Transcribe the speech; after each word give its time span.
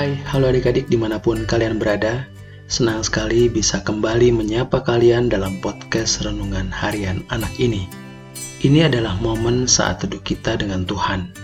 Hai, 0.00 0.16
halo 0.32 0.48
adik-adik 0.48 0.88
di 0.88 0.96
mana 0.96 1.20
pun 1.20 1.44
kalian 1.44 1.76
berada. 1.76 2.24
Senang 2.72 3.04
sekali 3.04 3.52
bisa 3.52 3.84
kembali 3.84 4.32
menyapa 4.32 4.80
kalian 4.80 5.28
dalam 5.28 5.60
podcast 5.60 6.24
Renungan 6.24 6.72
Harian 6.72 7.20
Anak 7.28 7.52
ini. 7.60 7.84
Ini 8.64 8.88
adalah 8.88 9.20
momen 9.20 9.68
saat 9.68 10.00
teduh 10.00 10.24
kita 10.24 10.56
dengan 10.56 10.88
Tuhan. 10.88 11.36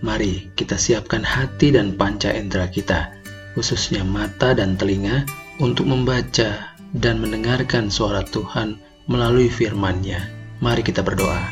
Mari 0.00 0.56
kita 0.56 0.80
siapkan 0.80 1.20
hati 1.20 1.76
dan 1.76 1.92
panca 1.92 2.32
indera 2.32 2.64
kita, 2.64 3.12
khususnya 3.52 4.00
mata 4.08 4.56
dan 4.56 4.80
telinga, 4.80 5.28
untuk 5.60 5.84
membaca 5.84 6.72
dan 6.96 7.20
mendengarkan 7.20 7.92
suara 7.92 8.24
Tuhan 8.24 8.80
melalui 9.04 9.52
firman-Nya. 9.52 10.32
Mari 10.64 10.80
kita 10.80 11.04
berdoa. 11.04 11.44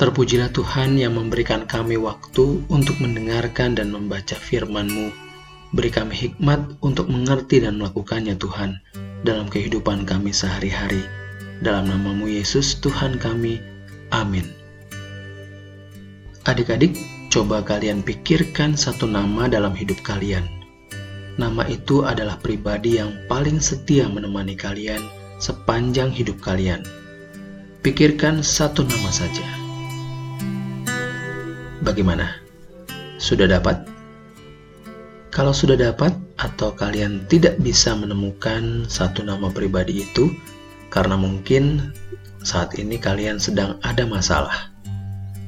Terpujilah 0.00 0.48
Tuhan 0.48 0.96
yang 0.96 1.20
memberikan 1.20 1.68
kami 1.68 2.00
waktu 2.00 2.64
untuk 2.72 2.96
mendengarkan 3.04 3.76
dan 3.76 3.92
membaca 3.92 4.32
firman-Mu. 4.32 5.31
Beri 5.72 5.88
kami 5.88 6.12
hikmat 6.12 6.84
untuk 6.84 7.08
mengerti 7.08 7.64
dan 7.64 7.80
melakukannya 7.80 8.36
Tuhan 8.36 8.76
dalam 9.24 9.48
kehidupan 9.48 10.04
kami 10.04 10.28
sehari-hari. 10.28 11.00
Dalam 11.64 11.88
namamu 11.88 12.28
Yesus 12.28 12.76
Tuhan 12.84 13.16
kami. 13.16 13.56
Amin. 14.12 14.44
Adik-adik, 16.44 16.92
coba 17.32 17.64
kalian 17.64 18.04
pikirkan 18.04 18.76
satu 18.76 19.08
nama 19.08 19.48
dalam 19.48 19.72
hidup 19.72 19.96
kalian. 20.04 20.44
Nama 21.40 21.64
itu 21.72 22.04
adalah 22.04 22.36
pribadi 22.36 23.00
yang 23.00 23.08
paling 23.24 23.56
setia 23.56 24.04
menemani 24.12 24.52
kalian 24.52 25.00
sepanjang 25.40 26.12
hidup 26.12 26.36
kalian. 26.44 26.84
Pikirkan 27.80 28.44
satu 28.44 28.84
nama 28.84 29.08
saja. 29.08 29.46
Bagaimana? 31.80 32.36
Sudah 33.16 33.48
dapat? 33.48 33.91
Kalau 35.32 35.56
sudah 35.56 35.80
dapat 35.80 36.12
atau 36.36 36.76
kalian 36.76 37.24
tidak 37.24 37.56
bisa 37.64 37.96
menemukan 37.96 38.84
satu 38.84 39.24
nama 39.24 39.48
pribadi 39.48 40.04
itu 40.04 40.28
karena 40.92 41.16
mungkin 41.16 41.90
saat 42.44 42.76
ini 42.76 43.00
kalian 43.00 43.40
sedang 43.40 43.80
ada 43.80 44.04
masalah. 44.04 44.68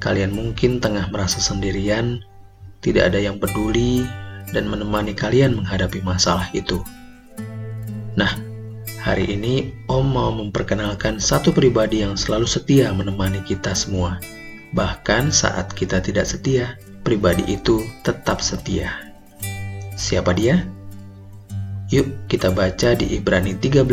Kalian 0.00 0.32
mungkin 0.32 0.80
tengah 0.80 1.12
merasa 1.12 1.36
sendirian, 1.36 2.24
tidak 2.80 3.12
ada 3.12 3.20
yang 3.20 3.36
peduli 3.36 4.08
dan 4.56 4.72
menemani 4.72 5.12
kalian 5.12 5.52
menghadapi 5.52 6.00
masalah 6.00 6.48
itu. 6.56 6.80
Nah, 8.16 8.32
hari 9.04 9.36
ini 9.36 9.84
Om 9.84 10.06
mau 10.08 10.32
memperkenalkan 10.32 11.20
satu 11.20 11.52
pribadi 11.52 12.00
yang 12.00 12.16
selalu 12.16 12.48
setia 12.48 12.88
menemani 12.96 13.44
kita 13.44 13.76
semua 13.76 14.16
Bahkan 14.74 15.30
saat 15.30 15.70
kita 15.70 16.02
tidak 16.02 16.26
setia, 16.26 16.74
pribadi 17.06 17.46
itu 17.46 17.78
tetap 18.02 18.42
setia. 18.42 18.90
Siapa 20.04 20.36
dia? 20.36 20.68
Yuk 21.88 22.28
kita 22.28 22.52
baca 22.52 22.92
di 22.92 23.16
Ibrani 23.16 23.56
13 23.56 23.88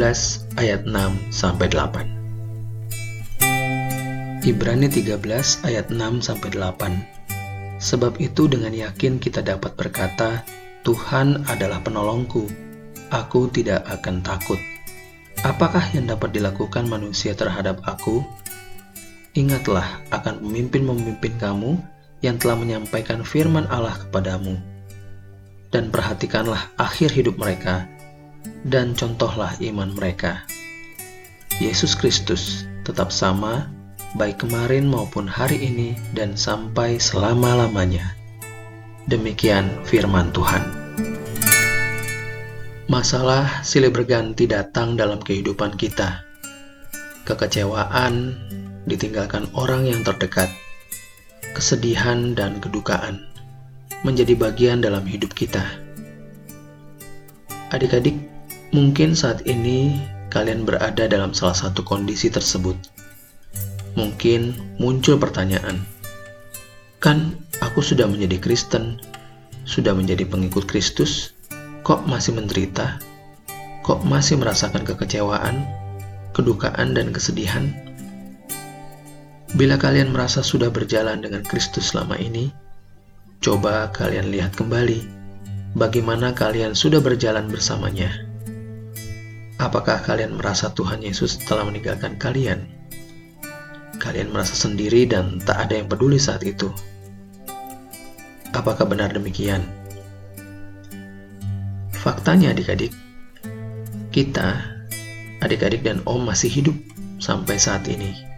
ayat 0.60 0.84
6 0.84 0.92
sampai 1.32 1.72
8. 1.72 4.44
Ibrani 4.44 4.92
13 4.92 5.16
ayat 5.64 5.88
6 5.88 6.20
sampai 6.20 6.52
8. 6.52 7.80
Sebab 7.80 8.20
itu 8.20 8.52
dengan 8.52 8.76
yakin 8.76 9.24
kita 9.24 9.40
dapat 9.40 9.72
berkata, 9.80 10.44
Tuhan 10.84 11.48
adalah 11.48 11.80
penolongku. 11.80 12.44
Aku 13.08 13.48
tidak 13.48 13.88
akan 13.88 14.20
takut. 14.20 14.60
Apakah 15.48 15.96
yang 15.96 16.12
dapat 16.12 16.36
dilakukan 16.36 16.92
manusia 16.92 17.32
terhadap 17.40 17.80
aku? 17.88 18.20
Ingatlah 19.32 20.04
akan 20.12 20.44
pemimpin-pemimpin 20.44 21.40
kamu 21.40 21.80
yang 22.20 22.36
telah 22.36 22.60
menyampaikan 22.60 23.24
firman 23.24 23.64
Allah 23.72 23.96
kepadamu. 23.96 24.71
Dan 25.72 25.88
perhatikanlah 25.88 26.76
akhir 26.76 27.16
hidup 27.16 27.40
mereka, 27.40 27.88
dan 28.68 28.92
contohlah 28.92 29.56
iman 29.64 29.96
mereka. 29.96 30.44
Yesus 31.64 31.96
Kristus 31.96 32.68
tetap 32.84 33.08
sama, 33.08 33.72
baik 34.20 34.44
kemarin 34.44 34.92
maupun 34.92 35.32
hari 35.32 35.64
ini, 35.64 35.96
dan 36.12 36.36
sampai 36.36 37.00
selama-lamanya. 37.00 38.12
Demikian 39.08 39.72
firman 39.88 40.36
Tuhan. 40.36 40.60
Masalah 42.92 43.64
silih 43.64 43.96
berganti 43.96 44.52
datang 44.52 45.00
dalam 45.00 45.24
kehidupan 45.24 45.80
kita. 45.80 46.28
Kekecewaan, 47.24 48.36
ditinggalkan 48.84 49.48
orang 49.56 49.88
yang 49.88 50.04
terdekat, 50.04 50.52
kesedihan 51.56 52.36
dan 52.36 52.60
kedukaan 52.60 53.31
menjadi 54.02 54.34
bagian 54.34 54.82
dalam 54.82 55.06
hidup 55.06 55.34
kita. 55.38 55.62
Adik-adik, 57.72 58.18
mungkin 58.74 59.14
saat 59.14 59.46
ini 59.46 59.96
kalian 60.34 60.66
berada 60.66 61.06
dalam 61.06 61.32
salah 61.32 61.56
satu 61.56 61.86
kondisi 61.86 62.32
tersebut. 62.32 62.76
Mungkin 63.94 64.56
muncul 64.80 65.20
pertanyaan, 65.20 65.84
"Kan 67.04 67.36
aku 67.60 67.84
sudah 67.84 68.08
menjadi 68.08 68.40
Kristen, 68.40 68.98
sudah 69.68 69.92
menjadi 69.92 70.24
pengikut 70.26 70.66
Kristus, 70.66 71.36
kok 71.84 72.08
masih 72.08 72.36
menderita? 72.36 72.98
Kok 73.84 74.08
masih 74.08 74.40
merasakan 74.40 74.88
kekecewaan, 74.88 75.68
kedukaan, 76.32 76.96
dan 76.96 77.12
kesedihan?" 77.12 77.72
Bila 79.52 79.76
kalian 79.76 80.16
merasa 80.16 80.40
sudah 80.40 80.72
berjalan 80.72 81.20
dengan 81.20 81.44
Kristus 81.44 81.92
selama 81.92 82.16
ini, 82.16 82.56
coba 83.42 83.90
kalian 83.90 84.30
lihat 84.30 84.54
kembali 84.54 85.02
bagaimana 85.74 86.30
kalian 86.30 86.78
sudah 86.78 87.02
berjalan 87.02 87.50
bersamanya. 87.50 88.14
Apakah 89.58 89.98
kalian 90.02 90.38
merasa 90.38 90.70
Tuhan 90.78 91.02
Yesus 91.02 91.42
telah 91.42 91.66
meninggalkan 91.66 92.22
kalian? 92.22 92.70
Kalian 93.98 94.30
merasa 94.30 94.54
sendiri 94.54 95.10
dan 95.10 95.42
tak 95.42 95.58
ada 95.70 95.82
yang 95.82 95.90
peduli 95.90 96.22
saat 96.22 96.46
itu. 96.46 96.70
Apakah 98.54 98.86
benar 98.86 99.10
demikian? 99.14 99.66
Faktanya 101.98 102.54
adik-adik, 102.54 102.94
kita, 104.10 104.66
adik-adik 105.42 105.86
dan 105.86 106.02
om 106.10 106.26
masih 106.26 106.50
hidup 106.50 106.74
sampai 107.22 107.62
saat 107.62 107.86
ini 107.86 108.32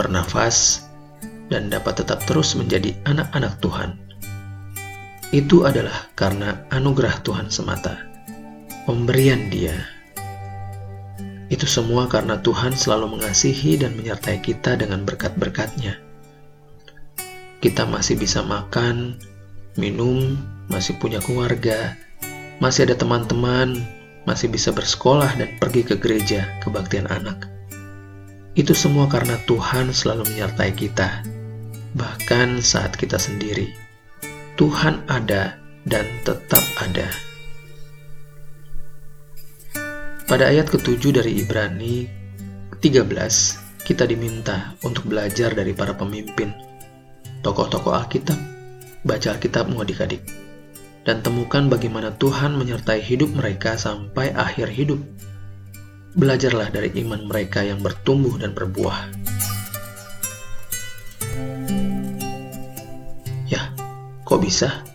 bernafas, 0.00 0.88
dan 1.52 1.68
dapat 1.68 2.00
tetap 2.00 2.24
terus 2.24 2.56
menjadi 2.56 2.96
anak-anak 3.04 3.60
Tuhan. 3.60 4.09
Itu 5.30 5.62
adalah 5.62 6.10
karena 6.18 6.66
anugerah 6.74 7.22
Tuhan 7.22 7.50
semata, 7.50 7.96
pemberian 8.86 9.46
Dia. 9.46 9.74
Itu 11.50 11.66
semua 11.66 12.10
karena 12.10 12.38
Tuhan 12.42 12.74
selalu 12.74 13.18
mengasihi 13.18 13.78
dan 13.78 13.94
menyertai 13.94 14.42
kita 14.42 14.78
dengan 14.78 15.06
berkat-berkatnya. 15.06 15.98
Kita 17.62 17.86
masih 17.86 18.18
bisa 18.18 18.42
makan, 18.42 19.18
minum, 19.78 20.38
masih 20.66 20.98
punya 20.98 21.22
keluarga, 21.22 21.94
masih 22.58 22.90
ada 22.90 22.98
teman-teman, 22.98 23.78
masih 24.26 24.50
bisa 24.50 24.74
bersekolah 24.74 25.30
dan 25.38 25.54
pergi 25.58 25.86
ke 25.86 25.94
gereja 25.98 26.46
kebaktian 26.62 27.06
anak 27.10 27.50
itu 28.58 28.74
semua 28.74 29.06
karena 29.06 29.38
Tuhan 29.46 29.94
selalu 29.94 30.26
menyertai 30.34 30.74
kita, 30.74 31.22
bahkan 31.94 32.58
saat 32.58 32.98
kita 32.98 33.14
sendiri. 33.14 33.70
Tuhan 34.60 35.08
ada 35.08 35.56
dan 35.88 36.04
tetap 36.20 36.60
ada. 36.76 37.08
Pada 40.28 40.52
ayat 40.52 40.68
ketujuh 40.68 41.16
dari 41.16 41.40
Ibrani 41.40 42.04
13, 42.76 42.84
kita 43.88 44.04
diminta 44.04 44.76
untuk 44.84 45.08
belajar 45.08 45.56
dari 45.56 45.72
para 45.72 45.96
pemimpin, 45.96 46.52
tokoh-tokoh 47.40 48.04
Alkitab, 48.04 48.36
baca 49.00 49.32
Alkitab 49.32 49.72
adik-adik, 49.72 50.28
dan 51.08 51.24
temukan 51.24 51.72
bagaimana 51.72 52.12
Tuhan 52.20 52.52
menyertai 52.60 53.00
hidup 53.00 53.32
mereka 53.32 53.80
sampai 53.80 54.36
akhir 54.36 54.68
hidup 54.76 55.00
Belajarlah 56.10 56.74
dari 56.74 56.90
iman 57.06 57.22
mereka 57.22 57.62
yang 57.62 57.78
bertumbuh 57.86 58.34
dan 58.34 58.50
berbuah. 58.50 59.14
Kok 64.30 64.38
bisa? 64.38 64.86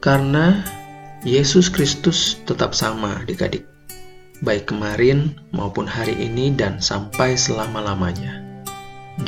Karena 0.00 0.64
Yesus 1.28 1.68
Kristus 1.68 2.40
tetap 2.48 2.72
sama 2.72 3.20
adik-adik, 3.20 3.68
baik 4.40 4.72
kemarin 4.72 5.36
maupun 5.52 5.84
hari 5.84 6.16
ini 6.16 6.48
dan 6.56 6.80
sampai 6.80 7.36
selama-lamanya. 7.36 8.40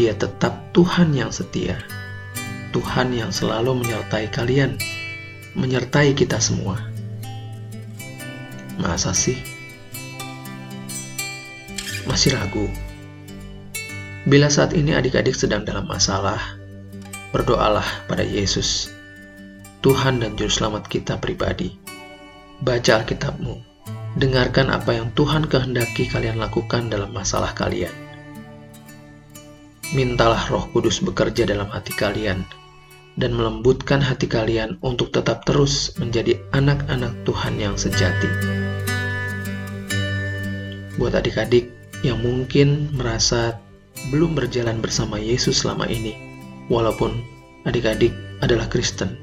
Dia 0.01 0.17
tetap 0.17 0.73
Tuhan 0.73 1.13
yang 1.13 1.29
setia, 1.29 1.77
Tuhan 2.73 3.13
yang 3.13 3.29
selalu 3.29 3.85
menyertai 3.85 4.33
kalian, 4.33 4.81
menyertai 5.53 6.17
kita 6.17 6.41
semua. 6.41 6.81
Masa 8.81 9.13
sih? 9.13 9.55
masih 12.15 12.37
ragu. 12.39 12.71
Bila 14.25 14.49
saat 14.49 14.73
ini 14.73 14.95
adik-adik 14.95 15.37
sedang 15.37 15.67
dalam 15.67 15.85
masalah, 15.85 16.54
berdoalah 17.35 18.07
pada 18.07 18.23
Yesus. 18.23 18.95
Tuhan 19.83 20.23
dan 20.23 20.39
Juru 20.39 20.55
Selamat 20.55 20.87
kita 20.87 21.19
pribadi. 21.19 21.75
Baca 22.63 23.03
Alkitabmu, 23.03 23.59
dengarkan 24.15 24.71
apa 24.71 24.95
yang 24.95 25.11
Tuhan 25.19 25.51
kehendaki 25.51 26.07
kalian 26.07 26.39
lakukan 26.39 26.87
dalam 26.87 27.11
masalah 27.11 27.51
kalian. 27.51 27.91
Mintalah 29.93 30.47
roh 30.47 30.71
kudus 30.71 31.03
bekerja 31.03 31.43
dalam 31.45 31.67
hati 31.69 31.91
kalian, 31.99 32.47
dan 33.19 33.35
melembutkan 33.35 33.99
hati 33.99 34.31
kalian 34.31 34.79
untuk 34.81 35.11
tetap 35.11 35.43
terus 35.43 35.93
menjadi 35.99 36.39
anak-anak 36.55 37.13
Tuhan 37.27 37.59
yang 37.59 37.75
sejati. 37.75 38.31
Buat 40.95 41.19
adik-adik 41.19 41.75
yang 42.07 42.23
mungkin 42.23 42.95
merasa 42.95 43.59
belum 44.15 44.39
berjalan 44.39 44.79
bersama 44.79 45.19
Yesus 45.19 45.67
selama 45.67 45.91
ini, 45.91 46.24
walaupun 46.69 47.21
adik-adik 47.69 48.13
adalah 48.41 48.69
Kristen, 48.69 49.17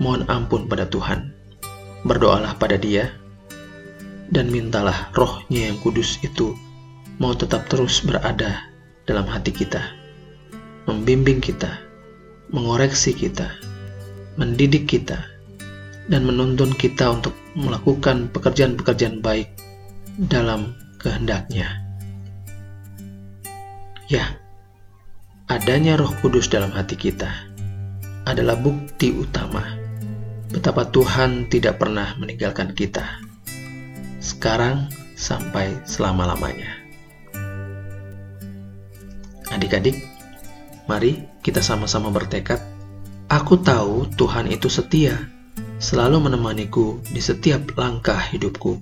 mohon 0.00 0.24
ampun 0.28 0.68
pada 0.68 0.88
Tuhan. 0.88 1.34
Berdoalah 2.06 2.54
pada 2.56 2.78
Dia 2.78 3.10
dan 4.30 4.48
mintalah 4.52 5.10
rohnya 5.16 5.72
yang 5.72 5.78
kudus 5.82 6.20
itu 6.22 6.54
mau 7.18 7.34
tetap 7.34 7.66
terus 7.66 8.00
berada 8.04 8.62
dalam 9.08 9.26
hati 9.26 9.50
kita, 9.50 9.82
membimbing 10.86 11.42
kita, 11.42 11.80
mengoreksi 12.54 13.10
kita, 13.10 13.50
mendidik 14.38 14.86
kita, 14.86 15.18
dan 16.08 16.24
menuntun 16.24 16.72
kita 16.76 17.10
untuk 17.12 17.34
melakukan 17.58 18.30
pekerjaan-pekerjaan 18.30 19.18
baik 19.18 19.50
dalam 20.30 20.72
kehendaknya. 21.02 21.68
Ya, 24.08 24.38
adanya 25.48 25.96
roh 25.96 26.12
kudus 26.20 26.48
dalam 26.48 26.70
hati 26.70 26.96
kita 26.96 27.28
adalah 28.28 28.56
bukti 28.56 29.12
utama 29.12 29.64
betapa 30.52 30.88
Tuhan 30.88 31.48
tidak 31.48 31.80
pernah 31.80 32.16
meninggalkan 32.20 32.72
kita 32.76 33.28
sekarang 34.20 34.92
sampai 35.18 35.82
selama-lamanya. 35.82 36.78
Adik-adik, 39.50 39.98
mari 40.86 41.26
kita 41.42 41.58
sama-sama 41.58 42.12
bertekad. 42.12 42.62
Aku 43.28 43.60
tahu 43.60 44.08
Tuhan 44.14 44.48
itu 44.48 44.70
setia, 44.70 45.16
selalu 45.80 46.30
menemaniku 46.30 47.00
di 47.08 47.18
setiap 47.18 47.74
langkah 47.74 48.20
hidupku. 48.30 48.78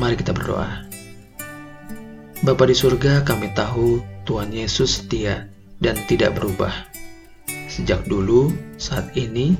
Mari 0.00 0.14
kita 0.16 0.32
berdoa. 0.32 0.91
Bapa 2.42 2.66
di 2.66 2.74
surga, 2.74 3.22
kami 3.22 3.54
tahu 3.54 4.02
Tuhan 4.26 4.50
Yesus 4.50 4.98
setia 4.98 5.46
dan 5.78 5.94
tidak 6.10 6.34
berubah. 6.34 6.74
Sejak 7.70 8.02
dulu, 8.10 8.50
saat 8.74 9.14
ini, 9.14 9.54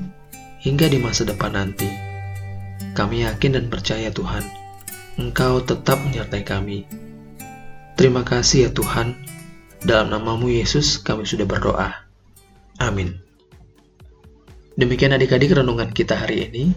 hingga 0.59 0.91
di 0.91 0.99
masa 0.99 1.23
depan 1.23 1.55
nanti. 1.55 1.87
Kami 2.91 3.23
yakin 3.23 3.55
dan 3.55 3.65
percaya 3.71 4.11
Tuhan, 4.11 4.43
Engkau 5.15 5.63
tetap 5.63 5.95
menyertai 6.03 6.43
kami. 6.43 6.83
Terima 7.95 8.27
kasih 8.27 8.67
ya 8.67 8.69
Tuhan, 8.75 9.15
dalam 9.87 10.11
namamu 10.11 10.51
Yesus 10.51 10.99
kami 10.99 11.23
sudah 11.23 11.47
berdoa. 11.47 12.03
Amin. 12.83 13.15
Demikian 14.75 15.15
adik-adik 15.15 15.55
renungan 15.55 15.87
kita 15.95 16.19
hari 16.19 16.51
ini. 16.51 16.75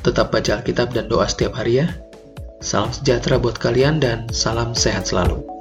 Tetap 0.00 0.32
baca 0.32 0.56
Alkitab 0.56 0.96
dan 0.96 1.04
doa 1.12 1.28
setiap 1.28 1.52
hari 1.60 1.84
ya. 1.84 1.92
Salam 2.64 2.88
sejahtera 2.96 3.36
buat 3.36 3.60
kalian 3.60 4.00
dan 4.00 4.24
salam 4.32 4.72
sehat 4.72 5.04
selalu. 5.12 5.53